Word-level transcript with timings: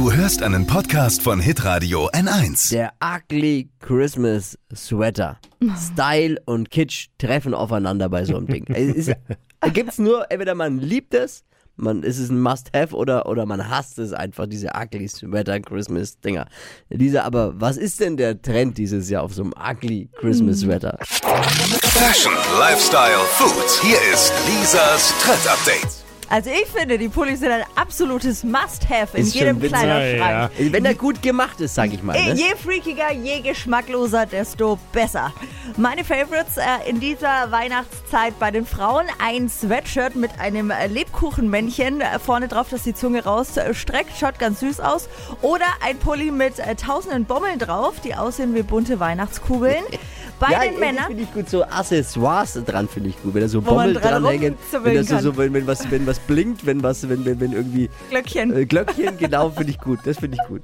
Du 0.00 0.10
hörst 0.10 0.42
einen 0.42 0.66
Podcast 0.66 1.20
von 1.20 1.40
Hitradio 1.40 2.08
N1. 2.12 2.70
Der 2.70 2.94
Ugly 3.04 3.68
Christmas 3.80 4.58
Sweater. 4.74 5.38
Style 5.76 6.40
und 6.46 6.70
Kitsch 6.70 7.08
treffen 7.18 7.52
aufeinander 7.52 8.08
bei 8.08 8.24
so 8.24 8.34
einem 8.34 8.46
Ding. 8.46 8.64
Es 8.68 8.94
ist, 8.96 9.12
da 9.60 9.68
gibt's 9.68 9.98
nur, 9.98 10.24
entweder 10.30 10.54
man 10.54 10.78
liebt 10.78 11.12
es, 11.12 11.44
man, 11.76 12.02
es 12.02 12.18
ist 12.18 12.30
ein 12.30 12.40
Must-Have 12.40 12.96
oder, 12.96 13.26
oder 13.26 13.44
man 13.44 13.68
hasst 13.68 13.98
es 13.98 14.14
einfach, 14.14 14.46
diese 14.46 14.70
Ugly 14.74 15.06
Sweater 15.06 15.60
Christmas 15.60 16.18
Dinger. 16.18 16.46
Diese, 16.88 17.22
aber 17.22 17.60
was 17.60 17.76
ist 17.76 18.00
denn 18.00 18.16
der 18.16 18.40
Trend 18.40 18.78
dieses 18.78 19.10
Jahr 19.10 19.22
auf 19.22 19.34
so 19.34 19.42
einem 19.42 19.52
Ugly 19.52 20.08
Christmas 20.18 20.60
Sweater? 20.60 20.96
Fashion, 21.02 22.32
Lifestyle, 22.58 23.18
Food. 23.32 23.82
Hier 23.82 23.98
ist 24.14 24.32
Lisas 24.48 25.12
Trend 25.22 25.46
Update. 25.46 25.99
Also 26.30 26.48
ich 26.48 26.68
finde, 26.68 26.96
die 26.96 27.08
Pullis 27.08 27.40
sind 27.40 27.50
ein 27.50 27.64
absolutes 27.74 28.44
Must-Have 28.44 29.16
in 29.16 29.24
Ist 29.24 29.34
jedem 29.34 29.60
witzig. 29.60 29.76
Kleiderschrank. 29.76 30.52
Wenn 30.58 30.84
er 30.84 30.94
gut 30.94 31.22
gemacht 31.22 31.60
ist, 31.60 31.74
sag 31.74 31.92
ich 31.92 32.04
mal. 32.04 32.12
Ne? 32.12 32.34
Je 32.34 32.54
freakiger, 32.54 33.12
je 33.12 33.40
geschmackloser, 33.40 34.26
desto 34.26 34.78
besser. 34.92 35.32
Meine 35.76 36.04
Favorites 36.04 36.56
äh, 36.56 36.88
in 36.88 37.00
dieser 37.00 37.50
Weihnachtszeit 37.50 38.38
bei 38.38 38.52
den 38.52 38.64
Frauen: 38.64 39.06
ein 39.18 39.48
Sweatshirt 39.48 40.14
mit 40.14 40.30
einem 40.38 40.70
äh, 40.70 40.86
Lebkuchenmännchen 40.86 42.00
äh, 42.00 42.20
vorne 42.20 42.46
drauf, 42.46 42.68
das 42.70 42.84
die 42.84 42.94
Zunge 42.94 43.24
rausstreckt, 43.24 44.16
schaut 44.16 44.38
ganz 44.38 44.60
süß 44.60 44.78
aus. 44.78 45.08
Oder 45.42 45.66
ein 45.84 45.98
Pulli 45.98 46.30
mit 46.30 46.60
äh, 46.60 46.76
tausenden 46.76 47.24
Bommeln 47.24 47.58
drauf, 47.58 47.98
die 48.04 48.14
aussehen 48.14 48.54
wie 48.54 48.62
bunte 48.62 49.00
Weihnachtskugeln. 49.00 49.82
Bei 50.40 50.52
ja, 50.52 50.60
den 50.60 50.80
Männern. 50.80 51.04
finde 51.08 51.22
ich 51.22 51.34
gut. 51.34 51.50
So 51.50 51.64
Accessoires 51.64 52.58
dran 52.64 52.88
finde 52.88 53.10
ich 53.10 53.22
gut. 53.22 53.34
Wenn 53.34 53.42
da 53.42 53.48
so 53.48 53.64
Wo 53.64 53.74
man 53.74 53.92
Bommel 53.92 53.94
dran 54.00 54.22
dranhängen. 54.22 54.56
Wenn, 54.82 55.06
das 55.06 55.22
so, 55.22 55.36
wenn, 55.36 55.52
wenn, 55.52 55.66
was, 55.66 55.88
wenn 55.90 56.06
was 56.06 56.19
blinkt, 56.26 56.66
wenn 56.66 56.82
was, 56.82 57.08
wenn, 57.08 57.24
wenn, 57.24 57.40
wenn 57.40 57.52
irgendwie 57.52 57.90
Glöckchen. 58.10 58.56
äh, 58.56 58.66
Glöckchen, 58.66 59.18
genau, 59.18 59.50
finde 59.50 59.70
ich 59.70 59.78
gut. 59.78 60.00
Das 60.04 60.18
finde 60.18 60.38
ich 60.40 60.48
gut. 60.48 60.62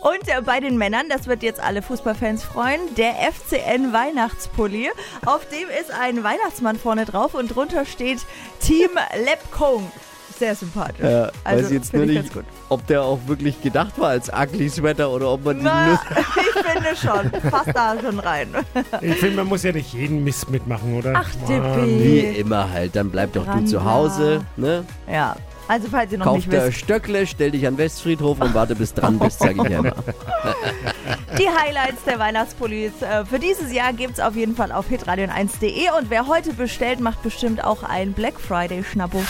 Und 0.00 0.28
äh, 0.28 0.40
bei 0.42 0.60
den 0.60 0.78
Männern, 0.78 1.06
das 1.08 1.26
wird 1.26 1.42
jetzt 1.42 1.60
alle 1.60 1.82
Fußballfans 1.82 2.44
freuen, 2.44 2.80
der 2.96 3.14
FCN 3.32 3.92
Weihnachtspulli. 3.92 4.90
Auf 5.26 5.46
dem 5.48 5.68
ist 5.80 5.90
ein 5.90 6.22
Weihnachtsmann 6.24 6.76
vorne 6.76 7.04
drauf 7.04 7.34
und 7.34 7.48
drunter 7.54 7.84
steht 7.84 8.20
Team 8.60 8.90
Lepkong. 9.24 9.90
Sehr 10.38 10.54
sympathisch. 10.54 11.00
Ja, 11.04 11.32
also, 11.42 11.64
weiß 11.64 11.72
jetzt 11.72 11.92
nur 11.92 12.06
nicht, 12.06 12.30
ob 12.68 12.86
der 12.86 13.02
auch 13.02 13.18
wirklich 13.26 13.60
gedacht 13.60 13.98
war 13.98 14.10
als 14.10 14.30
Ugly 14.32 14.68
Sweater 14.70 15.10
oder 15.10 15.32
ob 15.32 15.44
man 15.44 15.58
Na, 15.62 15.86
nur. 15.88 15.98
ich 16.92 16.98
finde 16.98 17.32
schon. 17.40 17.50
Passt 17.50 17.70
da 17.74 17.96
schon 18.00 18.18
rein. 18.18 18.48
Ich 19.00 19.16
finde, 19.16 19.36
man 19.36 19.46
muss 19.46 19.62
ja 19.62 19.72
nicht 19.72 19.92
jeden 19.92 20.24
Mist 20.24 20.50
mitmachen, 20.50 20.96
oder? 20.96 21.12
Ach. 21.14 21.28
Wie 21.46 22.18
immer 22.20 22.70
halt, 22.70 22.96
dann 22.96 23.10
bleib 23.10 23.32
doch 23.32 23.44
du 23.44 23.50
Randa. 23.50 23.66
zu 23.66 23.84
Hause, 23.84 24.40
ne? 24.56 24.84
Ja, 25.10 25.36
also 25.68 25.88
falls 25.90 26.10
ihr 26.10 26.18
noch 26.18 26.24
Kauf 26.24 26.36
nicht 26.36 26.50
wisst, 26.50 26.78
Stöckle, 26.78 27.26
stell 27.26 27.50
dich 27.50 27.66
an 27.66 27.74
den 27.74 27.84
Westfriedhof 27.84 28.40
und 28.40 28.54
warte 28.54 28.74
bis 28.74 28.94
dran 28.94 29.18
bist, 29.18 29.38
sag 29.38 29.50
ich 29.50 29.62
ja 29.64 29.80
immer. 29.80 29.92
die 31.38 31.46
Highlights 31.46 32.04
der 32.06 32.18
Weihnachtspullis 32.18 33.02
äh, 33.02 33.26
für 33.26 33.38
dieses 33.38 33.70
Jahr 33.70 33.92
gibt 33.92 34.14
es 34.14 34.20
auf 34.20 34.34
jeden 34.34 34.56
Fall 34.56 34.72
auf 34.72 34.86
hitradion1.de 34.88 35.90
und 35.98 36.08
wer 36.08 36.26
heute 36.26 36.54
bestellt, 36.54 37.00
macht 37.00 37.22
bestimmt 37.22 37.62
auch 37.62 37.82
ein 37.82 38.14
Black 38.14 38.40
Friday 38.40 38.82
Schnappo. 38.82 39.22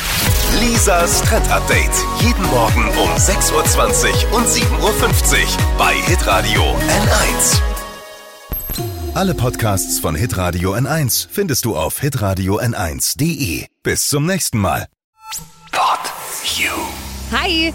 Lisas 0.61 1.23
Trend 1.23 1.51
Update. 1.51 1.91
Jeden 2.21 2.45
Morgen 2.47 2.85
6.20 3.19 4.31
Uhr 4.31 4.39
und 4.39 4.47
7.50 4.47 4.79
Uhr 4.81 5.49
bei 5.77 5.93
Hitradio 5.95 6.63
N1. 6.63 7.61
Alle 9.15 9.35
Podcasts 9.35 9.99
von 9.99 10.15
Hitradio 10.15 10.73
N1 10.75 11.27
findest 11.29 11.65
du 11.65 11.77
auf 11.77 11.99
hitradio 11.99 12.61
n1.de. 12.61 13.67
Bis 13.83 14.07
zum 14.07 14.25
nächsten 14.25 14.59
Mal. 14.59 14.87
Pod 15.73 15.99
You. 16.57 16.71
Hi, 17.33 17.75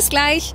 Bis 0.00 0.08
gleich. 0.08 0.54